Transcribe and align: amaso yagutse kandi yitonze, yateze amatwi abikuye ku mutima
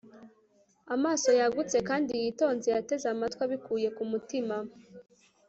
amaso 0.95 1.29
yagutse 1.39 1.77
kandi 1.89 2.11
yitonze, 2.21 2.67
yateze 2.75 3.05
amatwi 3.13 3.41
abikuye 3.47 3.87
ku 3.95 4.03
mutima 4.11 4.55